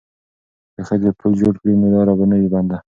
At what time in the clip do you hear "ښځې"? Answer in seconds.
0.87-1.09